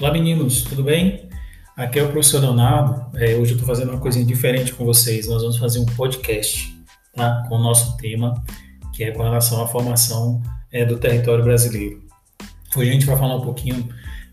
Olá 0.00 0.12
meninos, 0.12 0.62
tudo 0.62 0.84
bem? 0.84 1.28
Aqui 1.76 1.98
é 1.98 2.04
o 2.04 2.12
professor 2.12 2.40
Leonardo. 2.40 3.04
É, 3.18 3.34
hoje 3.34 3.50
eu 3.50 3.56
estou 3.56 3.66
fazendo 3.66 3.90
uma 3.90 3.98
coisinha 3.98 4.24
diferente 4.24 4.72
com 4.72 4.84
vocês. 4.84 5.26
Nós 5.26 5.42
vamos 5.42 5.56
fazer 5.56 5.80
um 5.80 5.86
podcast 5.86 6.72
tá? 7.16 7.44
com 7.48 7.56
o 7.56 7.58
nosso 7.58 7.96
tema, 7.96 8.40
que 8.94 9.02
é 9.02 9.10
com 9.10 9.24
relação 9.24 9.60
à 9.60 9.66
formação 9.66 10.40
é, 10.70 10.84
do 10.84 10.98
território 10.98 11.42
brasileiro. 11.42 12.00
Hoje 12.76 12.90
a 12.90 12.92
gente 12.92 13.06
vai 13.06 13.18
falar 13.18 13.34
um 13.34 13.40
pouquinho 13.40 13.88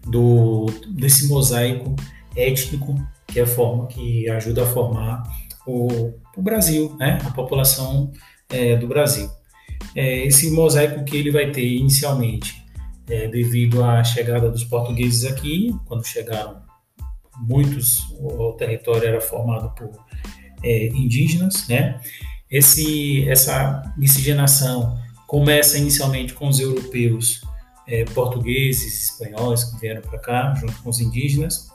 do, 0.05 0.67
desse 0.87 1.27
mosaico 1.27 1.95
étnico 2.35 2.95
que 3.25 3.39
é 3.39 3.43
a 3.43 3.47
forma 3.47 3.87
que 3.87 4.29
ajuda 4.29 4.61
a 4.61 4.67
formar 4.67 5.23
o, 5.65 6.13
o 6.37 6.41
Brasil, 6.43 6.95
né? 6.99 7.17
a 7.25 7.31
população 7.31 8.11
é, 8.49 8.75
do 8.75 8.85
Brasil. 8.85 9.27
É, 9.95 10.27
esse 10.27 10.51
mosaico 10.51 11.03
que 11.03 11.17
ele 11.17 11.31
vai 11.31 11.49
ter 11.49 11.65
inicialmente 11.65 12.64
é, 13.09 13.27
devido 13.27 13.83
à 13.83 14.03
chegada 14.03 14.49
dos 14.49 14.63
portugueses 14.63 15.25
aqui, 15.25 15.75
quando 15.85 16.05
chegaram 16.05 16.61
muitos, 17.37 17.99
o, 18.19 18.53
território 18.53 19.07
era 19.07 19.21
formado 19.21 19.69
por 19.75 19.91
é, 20.63 20.87
indígenas, 20.87 21.67
né? 21.67 21.99
Esse, 22.49 23.27
essa 23.29 23.93
miscigenação 23.97 24.97
começa 25.27 25.77
inicialmente 25.77 26.33
com 26.33 26.47
os 26.47 26.59
europeus 26.59 27.41
é, 27.87 28.05
portugueses, 28.05 29.09
espanhóis 29.09 29.63
que 29.63 29.79
vieram 29.79 30.01
para 30.01 30.19
cá, 30.19 30.53
junto 30.55 30.81
com 30.81 30.89
os 30.89 30.99
indígenas, 30.99 31.69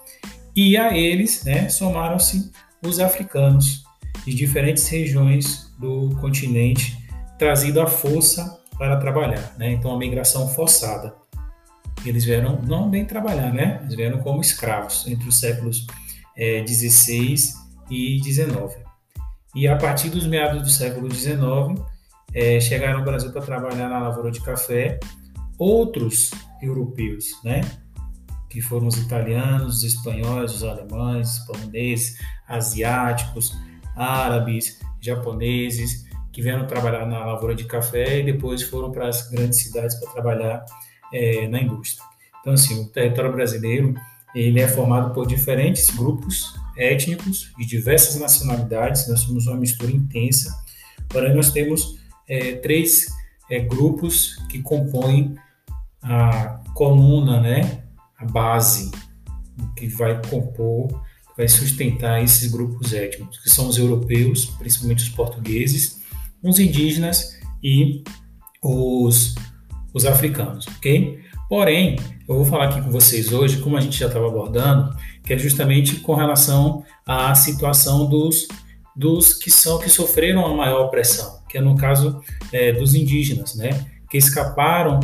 e 0.55 0.77
a 0.77 0.97
eles 0.97 1.45
né, 1.45 1.69
somaram-se 1.69 2.51
os 2.85 2.99
africanos 2.99 3.85
de 4.25 4.35
diferentes 4.35 4.87
regiões 4.89 5.73
do 5.79 6.11
continente, 6.21 6.97
trazido 7.39 7.81
à 7.81 7.87
força 7.87 8.60
para 8.81 8.97
trabalhar. 8.97 9.55
Né? 9.59 9.73
Então, 9.73 9.95
a 9.95 9.99
migração 9.99 10.49
forçada. 10.49 11.15
Eles 12.03 12.25
vieram 12.25 12.63
não 12.63 12.89
bem 12.89 13.05
trabalhar, 13.05 13.53
né? 13.53 13.79
Eles 13.83 13.95
vieram 13.95 14.21
como 14.21 14.41
escravos 14.41 15.07
entre 15.07 15.29
os 15.29 15.39
séculos 15.39 15.87
é, 16.35 16.63
16 16.63 17.53
e 17.91 18.23
19. 18.23 18.77
E 19.55 19.69
a 19.69 19.77
partir 19.77 20.09
dos 20.09 20.27
meados 20.27 20.63
do 20.63 20.71
século 20.71 21.11
19, 21.11 21.75
é, 22.33 22.59
chegaram 22.59 23.01
ao 23.01 23.05
Brasil 23.05 23.31
para 23.31 23.43
trabalhar 23.43 23.91
na 23.91 23.99
lavoura 23.99 24.31
de 24.31 24.41
café 24.41 24.99
outros 25.59 26.31
europeus, 26.63 27.39
né? 27.45 27.61
Que 28.49 28.63
foram 28.63 28.87
os 28.87 28.97
italianos, 28.97 29.77
os 29.77 29.85
espanhóis, 29.85 30.55
os 30.55 30.65
alemães, 30.65 31.37
os 31.37 31.39
poloneses, 31.41 32.17
asiáticos, 32.49 33.55
árabes, 33.95 34.81
japoneses, 35.03 36.07
que 36.33 36.43
vieram 36.43 36.67
trabalhar 36.67 37.07
na 37.07 37.25
lavoura 37.25 37.55
de 37.55 37.65
café 37.65 38.21
e 38.21 38.25
depois 38.25 38.63
foram 38.63 38.91
para 38.93 39.09
as 39.09 39.29
grandes 39.31 39.61
cidades 39.61 39.99
para 39.99 40.13
trabalhar 40.13 40.65
é, 41.13 41.49
na 41.49 41.61
indústria. 41.61 42.05
Então, 42.41 42.53
assim, 42.53 42.81
o 42.81 42.89
território 42.89 43.33
brasileiro 43.33 43.95
ele 44.35 44.61
é 44.61 44.69
formado 44.69 45.13
por 45.13 45.27
diferentes 45.27 45.91
grupos 45.91 46.55
étnicos 46.77 47.53
de 47.59 47.67
diversas 47.67 48.21
nacionalidades. 48.21 49.09
Nós 49.09 49.21
somos 49.21 49.47
uma 49.47 49.57
mistura 49.57 49.91
intensa. 49.91 50.55
Porém, 51.09 51.35
nós 51.35 51.51
temos 51.51 51.99
é, 52.29 52.53
três 52.57 53.07
é, 53.51 53.59
grupos 53.59 54.37
que 54.49 54.63
compõem 54.63 55.35
a 56.03 56.61
coluna, 56.75 57.41
né, 57.41 57.83
a 58.17 58.25
base 58.25 58.91
que 59.77 59.89
vai 59.89 60.21
compor, 60.29 60.89
vai 61.37 61.49
sustentar 61.49 62.23
esses 62.23 62.51
grupos 62.51 62.93
étnicos, 62.93 63.39
que 63.39 63.51
são 63.51 63.69
os 63.69 63.77
europeus, 63.77 64.47
principalmente 64.59 65.03
os 65.03 65.09
portugueses, 65.11 66.00
os 66.43 66.59
indígenas 66.59 67.39
e 67.63 68.03
os, 68.63 69.35
os 69.93 70.07
africanos, 70.07 70.67
ok? 70.77 71.21
Porém, 71.49 71.97
eu 72.29 72.37
vou 72.37 72.45
falar 72.45 72.67
aqui 72.67 72.81
com 72.81 72.91
vocês 72.91 73.33
hoje, 73.33 73.59
como 73.59 73.77
a 73.77 73.81
gente 73.81 73.99
já 73.99 74.07
estava 74.07 74.29
abordando, 74.29 74.95
que 75.25 75.33
é 75.33 75.39
justamente 75.39 75.97
com 75.97 76.15
relação 76.15 76.85
à 77.05 77.35
situação 77.35 78.09
dos, 78.09 78.47
dos 78.95 79.35
que 79.35 79.51
são 79.51 79.79
que 79.79 79.91
sofreram 79.91 80.47
a 80.47 80.55
maior 80.55 80.87
opressão, 80.87 81.41
que 81.49 81.59
é 81.59 81.61
no 81.61 81.77
caso 81.77 82.21
é, 82.53 82.73
dos 82.73 82.95
indígenas, 82.95 83.57
né? 83.57 83.71
Que 84.09 84.17
escaparam 84.17 85.01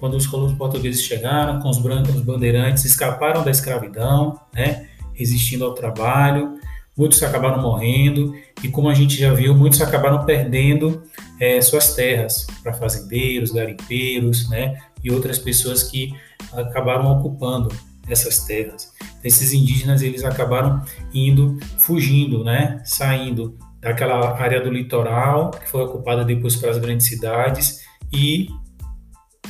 quando 0.00 0.14
os 0.16 0.26
colonos 0.26 0.56
portugueses 0.56 1.02
chegaram 1.02 1.60
com 1.60 1.68
os 1.68 1.78
brancos, 1.78 2.14
os 2.14 2.22
bandeirantes, 2.22 2.84
escaparam 2.84 3.44
da 3.44 3.50
escravidão, 3.50 4.40
né? 4.52 4.88
Resistindo 5.12 5.64
ao 5.64 5.74
trabalho 5.74 6.58
muitos 6.96 7.22
acabaram 7.22 7.60
morrendo 7.60 8.34
e, 8.62 8.68
como 8.68 8.88
a 8.88 8.94
gente 8.94 9.16
já 9.16 9.32
viu, 9.32 9.54
muitos 9.54 9.80
acabaram 9.80 10.24
perdendo 10.24 11.02
é, 11.40 11.60
suas 11.60 11.94
terras 11.94 12.46
para 12.62 12.72
fazendeiros, 12.72 13.50
garimpeiros, 13.50 14.48
né, 14.48 14.78
e 15.02 15.10
outras 15.10 15.38
pessoas 15.38 15.82
que 15.82 16.14
acabaram 16.52 17.18
ocupando 17.18 17.74
essas 18.08 18.40
terras. 18.44 18.92
Esses 19.24 19.52
indígenas 19.52 20.02
eles 20.02 20.24
acabaram 20.24 20.82
indo, 21.14 21.58
fugindo, 21.78 22.44
né, 22.44 22.80
saindo 22.84 23.56
daquela 23.80 24.38
área 24.40 24.60
do 24.60 24.70
litoral 24.70 25.50
que 25.50 25.68
foi 25.68 25.82
ocupada 25.82 26.24
depois 26.24 26.54
para 26.56 26.70
as 26.70 26.78
grandes 26.78 27.06
cidades 27.06 27.80
e 28.12 28.48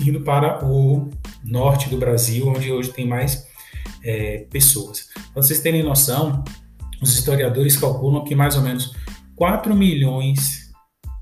indo 0.00 0.20
para 0.20 0.64
o 0.64 1.10
norte 1.44 1.91
do 1.91 1.98
Brasil, 1.98 2.48
onde 2.48 2.72
hoje 2.72 2.91
tem 2.91 3.06
mais 3.06 3.47
é, 4.02 4.47
pessoas. 4.50 5.08
Para 5.32 5.42
vocês 5.42 5.60
terem 5.60 5.82
noção, 5.82 6.42
os 7.02 7.12
historiadores 7.14 7.76
calculam 7.76 8.24
que 8.24 8.34
mais 8.34 8.56
ou 8.56 8.62
menos 8.62 8.94
4 9.34 9.74
milhões 9.74 10.70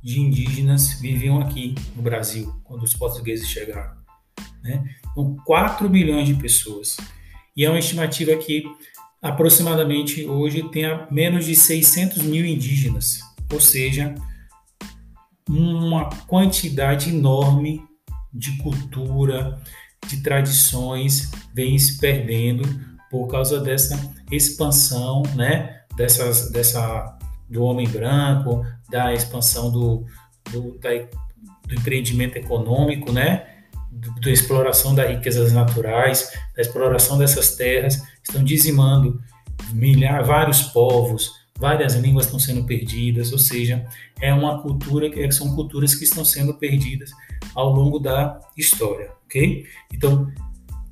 de 0.02 0.20
indígenas 0.20 1.00
viviam 1.00 1.40
aqui 1.40 1.74
no 1.96 2.02
Brasil 2.02 2.54
quando 2.64 2.82
os 2.82 2.94
portugueses 2.94 3.48
chegaram. 3.48 3.96
Né? 4.62 4.84
Então, 5.10 5.36
4 5.44 5.88
milhões 5.88 6.28
de 6.28 6.34
pessoas. 6.34 6.98
E 7.56 7.64
é 7.64 7.70
uma 7.70 7.78
estimativa 7.78 8.36
que 8.36 8.64
aproximadamente 9.22 10.24
hoje 10.26 10.62
tem 10.70 10.84
menos 11.10 11.44
de 11.44 11.56
600 11.56 12.22
mil 12.22 12.44
indígenas, 12.44 13.20
ou 13.52 13.60
seja, 13.60 14.14
uma 15.48 16.08
quantidade 16.26 17.10
enorme 17.10 17.82
de 18.32 18.56
cultura, 18.58 19.60
de 20.06 20.22
tradições 20.22 21.30
vem 21.52 21.78
se 21.78 21.98
perdendo 21.98 22.62
por 23.10 23.26
causa 23.26 23.60
dessa 23.60 23.98
expansão, 24.30 25.22
né, 25.34 25.80
dessas, 25.96 26.50
dessa, 26.50 27.18
do 27.48 27.64
homem 27.64 27.88
branco, 27.88 28.64
da 28.88 29.12
expansão 29.12 29.70
do, 29.70 30.06
do, 30.52 30.78
da, 30.78 30.90
do 31.66 31.74
empreendimento 31.74 32.36
econômico, 32.36 33.12
né, 33.12 33.46
da 34.22 34.30
exploração 34.30 34.94
das 34.94 35.10
riquezas 35.10 35.52
naturais, 35.52 36.32
da 36.54 36.62
exploração 36.62 37.18
dessas 37.18 37.56
terras, 37.56 38.02
estão 38.22 38.42
dizimando 38.44 39.20
milhares, 39.72 40.26
vários 40.26 40.62
povos, 40.62 41.32
várias 41.58 41.94
línguas 41.94 42.26
estão 42.26 42.38
sendo 42.38 42.64
perdidas, 42.64 43.32
ou 43.32 43.38
seja, 43.38 43.84
é 44.20 44.32
uma 44.32 44.62
cultura 44.62 45.10
que 45.10 45.30
são 45.32 45.54
culturas 45.54 45.94
que 45.94 46.04
estão 46.04 46.24
sendo 46.24 46.54
perdidas 46.54 47.10
ao 47.54 47.70
longo 47.70 47.98
da 47.98 48.40
história, 48.56 49.10
ok? 49.26 49.66
Então, 49.92 50.30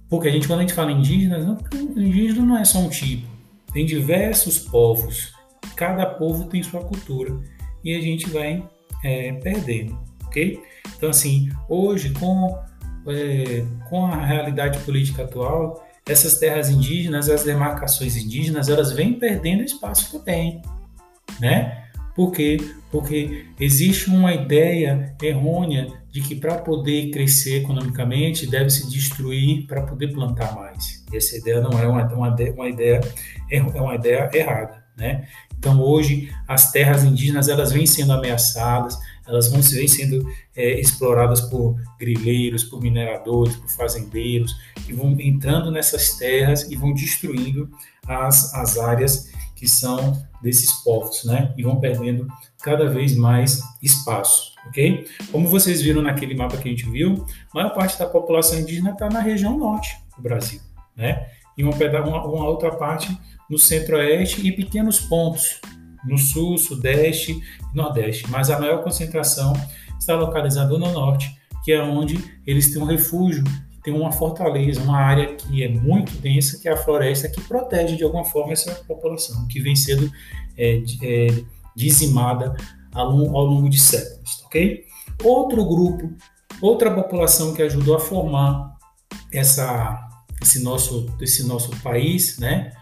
porque 0.08 0.28
a 0.28 0.30
gente, 0.30 0.46
quando 0.46 0.60
a 0.60 0.62
gente 0.62 0.74
fala 0.74 0.90
indígenas, 0.90 1.44
não, 1.44 1.58
indígena 1.96 2.44
não 2.44 2.58
é 2.58 2.64
só 2.64 2.78
um 2.78 2.88
tipo. 2.88 3.26
Tem 3.72 3.84
diversos 3.84 4.58
povos. 4.58 5.32
Cada 5.76 6.06
povo 6.06 6.44
tem 6.44 6.62
sua 6.62 6.82
cultura. 6.82 7.38
E 7.84 7.94
a 7.94 8.00
gente 8.00 8.28
vai 8.30 8.66
é, 9.04 9.32
perdendo, 9.34 9.98
ok? 10.26 10.60
Então, 10.96 11.10
assim, 11.10 11.50
hoje, 11.68 12.10
com, 12.10 12.58
é, 13.06 13.64
com 13.88 14.06
a 14.06 14.24
realidade 14.24 14.78
política 14.80 15.22
atual, 15.24 15.86
essas 16.08 16.38
terras 16.38 16.70
indígenas, 16.70 17.28
as 17.28 17.44
demarcações 17.44 18.16
indígenas, 18.16 18.68
elas 18.68 18.92
vêm 18.92 19.12
perdendo 19.12 19.62
espaço 19.62 20.10
que 20.10 20.24
tem, 20.24 20.62
né? 21.38 21.84
Por 22.16 22.32
quê? 22.32 22.56
Porque 22.90 23.46
existe 23.60 24.10
uma 24.10 24.34
ideia 24.34 25.14
errônea 25.22 25.86
de 26.10 26.20
que 26.20 26.34
para 26.34 26.56
poder 26.56 27.10
crescer 27.10 27.62
economicamente 27.62 28.46
deve 28.46 28.70
se 28.70 28.88
destruir 28.88 29.66
para 29.66 29.82
poder 29.82 30.12
plantar 30.12 30.54
mais. 30.54 31.04
Essa 31.12 31.36
ideia 31.36 31.60
não 31.60 31.78
é 31.78 31.86
uma, 31.86 32.02
uma, 32.12 32.34
uma 32.34 32.68
ideia 32.68 33.00
é 33.50 33.62
uma 33.62 33.94
ideia 33.94 34.30
errada, 34.32 34.84
né? 34.96 35.26
Então 35.58 35.80
hoje 35.80 36.32
as 36.46 36.70
terras 36.70 37.02
indígenas 37.02 37.48
elas 37.48 37.72
vêm 37.72 37.86
sendo 37.86 38.12
ameaçadas, 38.12 38.96
elas 39.26 39.50
vão 39.50 39.60
vêm 39.60 39.88
sendo 39.88 40.26
é, 40.56 40.80
exploradas 40.80 41.40
por 41.42 41.76
grileiros, 41.98 42.64
por 42.64 42.80
mineradores, 42.80 43.56
por 43.56 43.68
fazendeiros, 43.68 44.54
que 44.86 44.92
vão 44.92 45.16
entrando 45.20 45.70
nessas 45.70 46.16
terras 46.16 46.70
e 46.70 46.76
vão 46.76 46.94
destruindo 46.94 47.68
as, 48.06 48.54
as 48.54 48.78
áreas 48.78 49.30
que 49.58 49.66
são 49.66 50.16
desses 50.40 50.72
povos, 50.84 51.24
né? 51.24 51.52
E 51.56 51.64
vão 51.64 51.80
perdendo 51.80 52.28
cada 52.62 52.88
vez 52.88 53.16
mais 53.16 53.60
espaço, 53.82 54.52
ok? 54.68 55.04
Como 55.32 55.48
vocês 55.48 55.82
viram 55.82 56.00
naquele 56.00 56.36
mapa 56.36 56.56
que 56.56 56.68
a 56.68 56.70
gente 56.70 56.88
viu, 56.88 57.26
maior 57.52 57.74
parte 57.74 57.98
da 57.98 58.06
população 58.06 58.60
indígena 58.60 58.90
está 58.90 59.08
na 59.08 59.20
região 59.20 59.58
norte 59.58 59.96
do 60.16 60.22
Brasil, 60.22 60.60
né? 60.96 61.26
E 61.56 61.64
uma, 61.64 61.74
uma 62.24 62.46
outra 62.46 62.70
parte 62.70 63.18
no 63.50 63.58
centro-oeste 63.58 64.46
e 64.46 64.52
pequenos 64.52 65.00
pontos 65.00 65.60
no 66.04 66.16
sul, 66.16 66.56
sudeste 66.56 67.32
e 67.32 67.76
nordeste. 67.76 68.30
Mas 68.30 68.50
a 68.50 68.60
maior 68.60 68.84
concentração 68.84 69.52
está 69.98 70.14
localizada 70.14 70.78
no 70.78 70.92
norte, 70.92 71.36
que 71.64 71.72
é 71.72 71.82
onde 71.82 72.16
eles 72.46 72.72
têm 72.72 72.80
um 72.80 72.86
refúgio 72.86 73.42
tem 73.88 73.94
uma 73.98 74.12
fortaleza, 74.12 74.82
uma 74.82 74.98
área 74.98 75.34
que 75.34 75.62
é 75.62 75.68
muito 75.68 76.12
densa, 76.18 76.58
que 76.58 76.68
é 76.68 76.72
a 76.72 76.76
floresta, 76.76 77.28
que 77.28 77.40
protege 77.40 77.96
de 77.96 78.04
alguma 78.04 78.24
forma 78.24 78.52
essa 78.52 78.74
população, 78.86 79.48
que 79.48 79.60
vem 79.60 79.74
sendo 79.74 80.12
é, 80.58 80.82
é, 81.02 81.28
dizimada 81.74 82.54
ao, 82.92 83.08
ao 83.34 83.46
longo 83.46 83.70
de 83.70 83.80
séculos, 83.80 84.42
ok? 84.44 84.84
Outro 85.24 85.64
grupo, 85.64 86.12
outra 86.60 86.90
população 86.90 87.54
que 87.54 87.62
ajudou 87.62 87.96
a 87.96 87.98
formar 87.98 88.76
essa, 89.32 90.06
esse, 90.42 90.62
nosso, 90.62 91.10
esse 91.20 91.46
nosso 91.46 91.70
país, 91.82 92.38
né? 92.38 92.72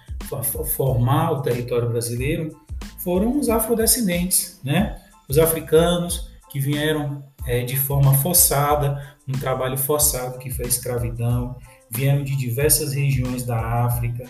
formar 0.74 1.30
o 1.32 1.42
território 1.42 1.88
brasileiro, 1.88 2.60
foram 2.98 3.38
os 3.38 3.48
afrodescendentes, 3.48 4.58
né? 4.64 5.00
Os 5.28 5.38
africanos 5.38 6.32
que 6.56 6.60
vieram 6.60 7.22
é, 7.46 7.62
de 7.62 7.76
forma 7.76 8.14
forçada, 8.14 9.14
um 9.28 9.32
trabalho 9.32 9.76
forçado 9.76 10.38
que 10.38 10.50
foi 10.50 10.64
a 10.64 10.68
escravidão, 10.68 11.56
vieram 11.90 12.24
de 12.24 12.34
diversas 12.34 12.94
regiões 12.94 13.44
da 13.44 13.84
África, 13.84 14.24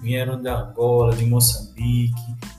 vieram 0.00 0.40
da 0.40 0.60
Angola, 0.60 1.16
de 1.16 1.26
Moçambique, 1.26 2.14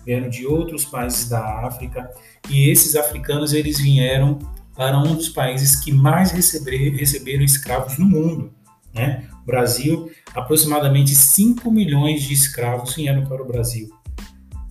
vieram 0.06 0.30
de 0.30 0.46
outros 0.46 0.84
países 0.84 1.30
da 1.30 1.66
África, 1.66 2.10
e 2.50 2.70
esses 2.70 2.98
africanos 2.98 3.54
eles 3.54 3.80
vieram 3.80 4.40
para 4.75 4.98
um 4.98 5.16
dos 5.16 5.30
países 5.30 5.78
que 5.78 5.92
mais 5.92 6.31
receber, 6.31 6.90
receberam 6.90 7.44
escravos 7.44 7.98
no 7.98 8.06
mundo, 8.06 8.52
né? 8.94 9.25
O 9.42 9.46
Brasil, 9.46 10.12
aproximadamente 10.36 11.16
5 11.16 11.72
milhões 11.72 12.24
de 12.24 12.34
escravos 12.34 12.96
vieram 12.96 13.25
para 13.25 13.42
o 13.42 13.48
Brasil. 13.48 13.90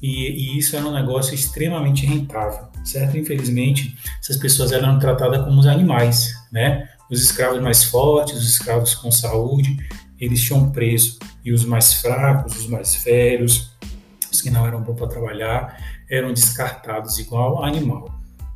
E, 0.02 0.56
e, 0.56 0.58
isso 0.58 0.75
era 0.76 0.84
um 0.84 0.93
negócio 0.93 1.34
extremamente 1.34 2.04
rentável, 2.04 2.71
certo? 2.84 3.17
Infelizmente, 3.17 3.96
essas 4.20 4.37
pessoas 4.37 4.73
eram 4.73 4.99
tratadas 4.99 5.44
como 5.44 5.61
os 5.61 5.67
animais, 5.67 6.32
né? 6.50 6.88
Os 7.11 7.23
escravos 7.23 7.61
mais 7.61 7.84
fortes, 7.84 8.37
os 8.37 8.49
escravos 8.49 8.94
com 8.94 9.11
saúde, 9.11 9.76
eles 10.19 10.40
tinham 10.40 10.70
preço. 10.70 11.19
E 11.44 11.52
os 11.52 11.64
mais 11.64 11.94
fracos, 11.94 12.56
os 12.56 12.67
mais 12.69 12.94
velhos, 13.05 13.73
os 14.31 14.40
que 14.40 14.50
não 14.50 14.67
eram 14.67 14.81
bons 14.81 14.94
para 14.94 15.08
trabalhar, 15.08 15.76
eram 16.08 16.32
descartados 16.32 17.19
igual 17.19 17.64
animal. 17.64 18.08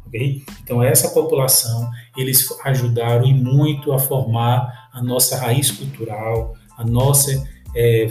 Okay? 0.07 0.45
Então, 0.63 0.83
essa 0.83 1.11
população, 1.11 1.91
eles 2.17 2.49
ajudaram 2.65 3.27
e 3.27 3.35
muito 3.35 3.93
a 3.93 3.99
formar 3.99 4.89
a 4.93 5.03
nossa 5.03 5.37
raiz 5.37 5.71
cultural, 5.71 6.55
a 6.79 6.85
nossa, 6.85 7.47
é, 7.75 8.07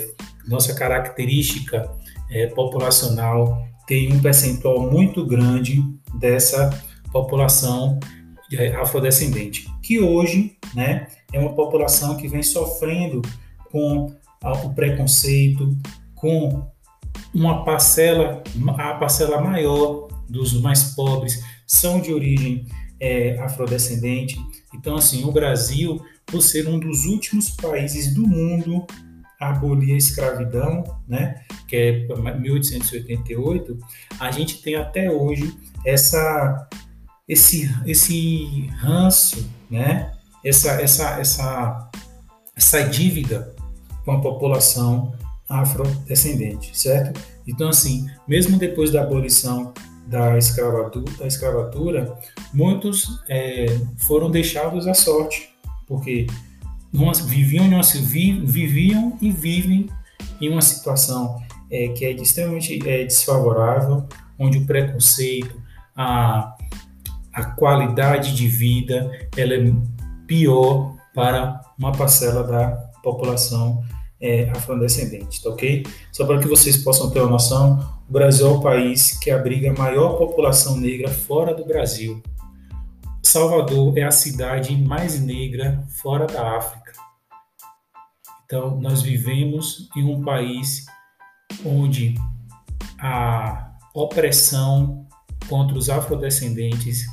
nossa 0.47 0.73
característica 0.75 1.89
é, 2.29 2.47
populacional, 2.47 3.65
tem 3.87 4.11
um 4.11 4.19
percentual 4.19 4.91
muito 4.91 5.25
grande 5.25 5.81
dessa 6.19 6.69
população 7.11 7.99
é, 8.53 8.75
afrodescendente, 8.75 9.67
que 9.81 9.99
hoje 9.99 10.57
né, 10.73 11.07
é 11.31 11.39
uma 11.39 11.53
população 11.53 12.15
que 12.17 12.27
vem 12.27 12.43
sofrendo 12.43 13.21
com 13.71 14.13
o 14.43 14.73
preconceito, 14.73 15.75
com 16.13 16.67
uma 17.33 17.63
parcela, 17.63 18.43
a 18.77 18.93
parcela 18.95 19.41
maior 19.41 20.07
dos 20.29 20.59
mais 20.61 20.95
pobres 20.95 21.43
são 21.67 21.99
de 21.99 22.13
origem 22.13 22.65
é, 22.99 23.39
afrodescendente. 23.39 24.37
Então, 24.73 24.95
assim, 24.95 25.23
o 25.23 25.31
Brasil, 25.31 26.01
por 26.25 26.41
ser 26.41 26.67
um 26.67 26.79
dos 26.79 27.05
últimos 27.05 27.49
países 27.49 28.13
do 28.13 28.27
mundo 28.27 28.85
abolir 29.39 29.93
a 29.93 29.97
escravidão, 29.97 30.83
né, 31.07 31.41
que 31.67 31.75
é 31.75 32.37
1888, 32.37 33.77
a 34.19 34.31
gente 34.31 34.61
tem 34.61 34.75
até 34.75 35.11
hoje 35.11 35.57
essa 35.85 36.67
esse 37.27 37.69
esse 37.85 38.67
ranço, 38.77 39.49
né, 39.69 40.11
essa 40.43 40.81
essa 40.81 41.19
essa 41.19 41.89
essa 42.55 42.83
dívida 42.83 43.53
com 44.03 44.11
a 44.11 44.21
população 44.21 45.13
afrodescendente, 45.49 46.77
certo? 46.77 47.19
Então 47.47 47.69
assim, 47.69 48.07
mesmo 48.27 48.57
depois 48.57 48.91
da 48.91 49.01
abolição 49.01 49.73
da 50.07 50.37
escravatura, 50.37 51.11
da 51.17 51.27
escravatura 51.27 52.17
muitos 52.53 53.19
é, 53.27 53.65
foram 53.97 54.29
deixados 54.29 54.87
à 54.87 54.93
sorte, 54.93 55.49
porque 55.87 56.27
viviam, 57.25 57.81
viviam 58.45 59.17
e 59.21 59.31
vivem 59.31 59.89
em 60.41 60.49
uma 60.49 60.61
situação 60.61 61.41
é, 61.71 61.89
que 61.89 62.05
é 62.05 62.11
extremamente 62.11 62.87
é, 62.87 63.03
desfavorável, 63.03 64.07
onde 64.37 64.57
o 64.57 64.65
preconceito, 64.65 65.55
a, 65.95 66.55
a 67.33 67.45
qualidade 67.51 68.35
de 68.35 68.47
vida, 68.47 69.11
ela 69.35 69.53
é 69.53 69.73
pior 70.27 70.95
para 71.13 71.61
uma 71.77 71.91
parcela 71.91 72.43
da 72.43 72.71
população 73.01 73.83
é, 74.19 74.49
afrodescendente, 74.49 75.41
tá 75.41 75.49
ok? 75.49 75.85
Só 76.11 76.25
para 76.25 76.39
que 76.39 76.47
vocês 76.47 76.77
possam 76.77 77.09
ter 77.09 77.19
uma 77.19 77.31
noção, 77.31 77.79
o 78.09 78.11
Brasil 78.11 78.47
é 78.47 78.49
o 78.49 78.61
país 78.61 79.17
que 79.17 79.29
abriga 79.29 79.71
a 79.71 79.73
maior 79.73 80.17
população 80.17 80.77
negra 80.77 81.09
fora 81.09 81.53
do 81.53 81.65
Brasil. 81.65 82.21
Salvador 83.25 83.97
é 83.97 84.03
a 84.03 84.11
cidade 84.11 84.77
mais 84.77 85.19
negra 85.19 85.83
fora 85.89 86.27
da 86.27 86.57
África. 86.57 86.93
Então, 88.45 88.79
nós 88.79 89.01
vivemos 89.01 89.89
em 89.97 90.03
um 90.03 90.23
país 90.23 90.85
onde 91.65 92.13
a 92.99 93.73
opressão 93.95 95.07
contra 95.49 95.75
os 95.75 95.89
afrodescendentes 95.89 97.07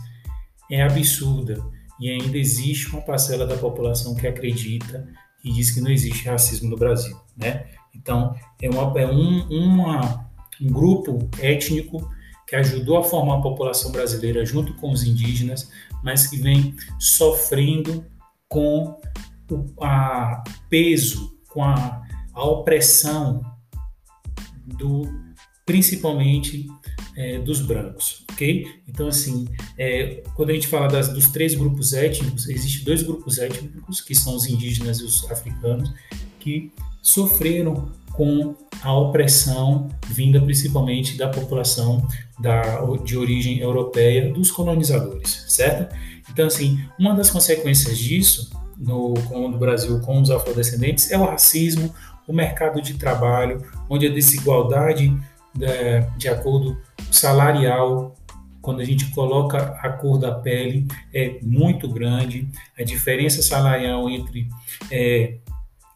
é 0.71 0.83
absurda 0.83 1.65
e 1.99 2.11
ainda 2.11 2.37
existe 2.37 2.91
uma 2.91 3.01
parcela 3.01 3.47
da 3.47 3.57
população 3.57 4.15
que 4.15 4.27
acredita 4.27 5.09
e 5.43 5.51
diz 5.51 5.71
que 5.71 5.81
não 5.81 5.91
existe 5.91 6.29
racismo 6.29 6.69
no 6.69 6.77
Brasil, 6.77 7.19
né? 7.35 7.65
Então, 7.95 8.37
é, 8.61 8.69
uma, 8.69 9.01
é 9.01 9.07
um, 9.07 9.49
uma, 9.49 10.31
um 10.61 10.71
grupo 10.71 11.27
étnico 11.41 12.07
que 12.53 12.57
ajudou 12.57 12.99
a 12.99 13.03
formar 13.03 13.39
a 13.39 13.41
população 13.41 13.91
brasileira 13.91 14.45
junto 14.45 14.75
com 14.75 14.93
os 14.93 15.05
indígenas, 15.05 15.71
mas 16.05 16.27
que 16.27 16.37
vem 16.37 16.77
sofrendo 16.99 18.05
com 18.47 19.01
o 19.51 19.83
a 19.83 20.45
peso, 20.69 21.35
com 21.49 21.65
a, 21.65 22.03
a 22.35 22.45
opressão 22.45 23.41
do 24.67 25.09
principalmente 25.65 26.67
é, 27.17 27.39
dos 27.39 27.63
brancos, 27.63 28.23
ok? 28.31 28.67
Então 28.87 29.09
assim, 29.09 29.49
é, 29.79 30.23
quando 30.37 30.51
a 30.51 30.53
gente 30.53 30.69
fala 30.69 30.89
das, 30.89 31.09
dos 31.09 31.29
três 31.29 31.55
grupos 31.55 31.95
étnicos, 31.95 32.51
existem 32.51 32.85
dois 32.85 33.03
grupos 33.03 33.39
étnicos 33.39 34.03
que 34.03 34.15
são 34.15 34.37
os 34.37 34.47
indígenas 34.47 35.01
e 35.01 35.05
os 35.05 35.25
africanos 35.31 35.91
que 36.43 36.73
sofreram 37.01 37.91
com 38.13 38.55
a 38.83 38.93
opressão 38.95 39.89
vinda 40.07 40.41
principalmente 40.41 41.17
da 41.17 41.29
população 41.29 42.07
da, 42.39 42.81
de 43.05 43.17
origem 43.17 43.59
europeia 43.59 44.33
dos 44.33 44.51
colonizadores, 44.51 45.45
certo? 45.49 45.95
Então, 46.31 46.47
assim, 46.47 46.81
uma 46.99 47.15
das 47.15 47.31
consequências 47.31 47.99
disso 47.99 48.51
no, 48.77 49.15
no 49.15 49.59
Brasil 49.59 50.01
com 50.01 50.21
os 50.21 50.31
afrodescendentes 50.31 51.11
é 51.11 51.19
o 51.19 51.25
racismo, 51.25 51.95
o 52.27 52.33
mercado 52.33 52.81
de 52.83 52.95
trabalho, 52.95 53.65
onde 53.89 54.07
a 54.07 54.11
desigualdade 54.11 55.17
de, 55.55 55.67
de 56.17 56.29
acordo 56.29 56.79
salarial, 57.11 58.15
quando 58.61 58.81
a 58.81 58.85
gente 58.85 59.11
coloca 59.11 59.59
a 59.59 59.91
cor 59.91 60.19
da 60.19 60.33
pele, 60.33 60.87
é 61.13 61.39
muito 61.43 61.89
grande, 61.89 62.49
a 62.79 62.83
diferença 62.83 63.43
salarial 63.43 64.09
entre 64.09 64.49
é, 64.91 65.37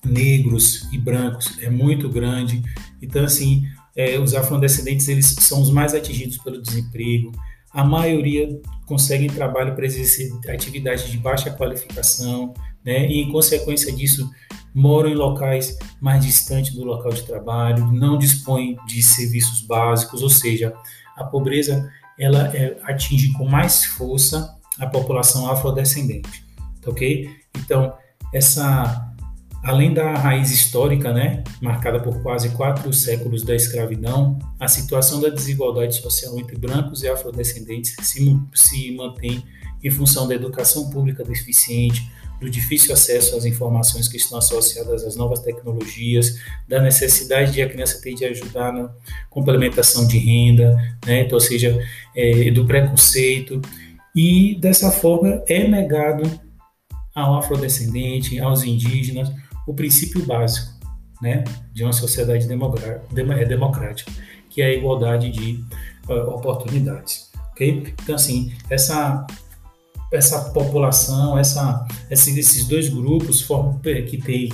negros 0.07 0.89
e 0.93 0.99
brancos 0.99 1.59
é 1.61 1.69
muito 1.69 2.09
grande. 2.09 2.63
Então, 3.03 3.25
assim, 3.25 3.65
é, 3.97 4.19
os 4.19 4.35
afrodescendentes 4.35 5.09
eles 5.09 5.35
são 5.41 5.61
os 5.61 5.71
mais 5.71 5.95
atingidos 5.95 6.37
pelo 6.39 6.61
desemprego. 6.61 7.33
A 7.73 7.85
maioria 7.85 8.49
conseguem 8.87 9.29
trabalho 9.29 9.75
para 9.75 9.87
exercer 9.87 10.31
atividades 10.49 11.11
de 11.11 11.19
baixa 11.19 11.51
qualificação, 11.51 12.55
né? 12.85 13.07
E 13.07 13.23
em 13.23 13.33
consequência 13.33 13.93
disso 13.93 14.31
moram 14.75 15.09
em 15.09 15.15
locais 15.15 15.79
mais 16.01 16.25
distantes 16.25 16.75
do 16.75 16.85
local 16.85 17.13
de 17.13 17.23
trabalho, 17.23 17.91
não 17.91 18.19
dispõem 18.19 18.77
de 18.87 19.03
serviços 19.03 19.63
básicos, 19.63 20.23
ou 20.23 20.29
seja, 20.29 20.75
a 21.17 21.25
pobreza 21.25 21.91
ela 22.19 22.55
é, 22.55 22.79
atinge 22.83 23.33
com 23.33 23.47
mais 23.47 23.85
força 23.85 24.55
a 24.79 24.87
população 24.87 25.51
afrodescendente, 25.51 26.45
ok? 26.87 27.31
Então 27.57 27.95
essa 28.33 29.06
Além 29.67 29.93
da 29.93 30.13
raiz 30.13 30.53
histórica, 30.53 31.13
né, 31.13 31.43
marcada 31.61 31.99
por 31.99 32.23
quase 32.23 32.51
quatro 32.51 32.93
séculos 32.93 33.43
da 33.43 33.53
escravidão, 33.53 34.39
a 34.61 34.69
situação 34.69 35.21
da 35.21 35.29
desigualdade 35.29 35.97
social 35.97 36.39
entre 36.39 36.57
brancos 36.57 37.03
e 37.03 37.09
afrodescendentes 37.09 37.97
se, 38.01 38.41
se 38.55 38.93
mantém 38.93 39.43
em 39.83 39.91
função 39.91 40.29
da 40.29 40.37
educação 40.37 40.89
pública 40.89 41.25
deficiente, 41.25 42.09
do 42.41 42.49
difícil 42.49 42.95
acesso 42.95 43.37
às 43.37 43.45
informações 43.45 44.07
que 44.07 44.17
estão 44.17 44.39
associadas 44.39 45.03
às 45.03 45.17
novas 45.17 45.41
tecnologias, 45.41 46.39
da 46.69 46.81
necessidade 46.81 47.51
de 47.51 47.61
a 47.61 47.69
criança 47.69 48.01
ter 48.01 48.15
de 48.15 48.25
ajudar 48.25 48.73
na 48.73 48.89
complementação 49.29 50.07
de 50.07 50.17
renda, 50.17 50.77
né? 51.05 51.23
então, 51.23 51.35
ou 51.35 51.41
seja, 51.41 51.77
é, 52.15 52.53
do 52.53 52.65
preconceito, 52.67 53.61
e 54.15 54.57
dessa 54.61 54.93
forma 54.93 55.43
é 55.49 55.67
negado 55.67 56.23
ao 57.13 57.39
afrodescendente, 57.39 58.39
aos 58.39 58.63
indígenas, 58.63 59.29
o 59.67 59.75
princípio 59.75 60.25
básico 60.25 60.73
né, 61.21 61.45
de 61.73 61.83
uma 61.83 61.93
sociedade 61.93 62.47
é, 62.47 63.45
democrática, 63.45 64.13
que 64.49 64.63
é 64.63 64.67
a 64.67 64.75
igualdade 64.75 65.31
de 65.31 65.65
uh, 66.09 66.31
oportunidades. 66.31 67.31
Okay? 67.53 67.95
Então, 68.03 68.15
assim, 68.15 68.53
essa, 68.71 69.27
essa 70.13 70.51
população, 70.51 71.39
essa, 71.39 71.87
esses 72.11 72.67
dois 72.67 72.89
grupos 72.89 73.47
que 74.09 74.19
tem 74.19 74.51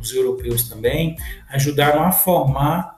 os 0.00 0.12
europeus 0.12 0.68
também, 0.68 1.16
ajudaram 1.48 2.02
a 2.02 2.12
formar 2.12 2.96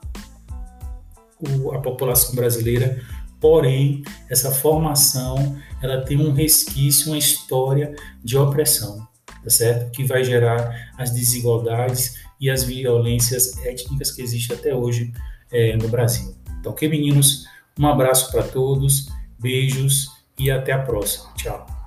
o, 1.39 1.71
a 1.71 1.79
população 1.79 2.35
brasileira 2.35 3.01
Porém, 3.39 4.03
essa 4.29 4.51
formação 4.51 5.57
ela 5.81 6.01
tem 6.01 6.17
um 6.17 6.33
resquício, 6.33 7.11
uma 7.11 7.17
história 7.17 7.95
de 8.21 8.37
opressão, 8.37 9.07
tá 9.43 9.49
certo? 9.49 9.91
Que 9.91 10.03
vai 10.03 10.23
gerar 10.23 10.91
as 10.97 11.11
desigualdades 11.11 12.15
e 12.39 12.49
as 12.49 12.63
violências 12.63 13.57
étnicas 13.65 14.11
que 14.11 14.21
existem 14.21 14.55
até 14.55 14.73
hoje 14.73 15.13
é, 15.51 15.75
no 15.75 15.87
Brasil. 15.87 16.35
Então, 16.59 16.71
ok, 16.71 16.87
meninos? 16.87 17.45
Um 17.77 17.87
abraço 17.87 18.31
para 18.31 18.43
todos, 18.43 19.07
beijos 19.39 20.07
e 20.37 20.51
até 20.51 20.71
a 20.71 20.79
próxima. 20.79 21.33
Tchau. 21.35 21.78